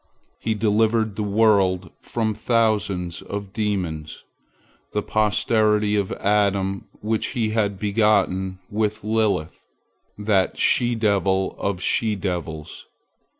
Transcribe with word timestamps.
He 0.39 0.55
delivered 0.55 1.15
the 1.15 1.21
world 1.21 1.91
from 2.01 2.33
thousands 2.33 3.21
of 3.21 3.53
demons, 3.53 4.23
the 4.93 5.03
posterity 5.03 5.95
of 5.95 6.11
Adam 6.13 6.87
which 7.01 7.27
he 7.33 7.51
had 7.51 7.77
begotten 7.77 8.57
with 8.71 9.03
Lilith, 9.03 9.63
that 10.17 10.57
she 10.57 10.95
devil 10.95 11.55
of 11.59 11.83
she 11.83 12.15
devils. 12.15 12.87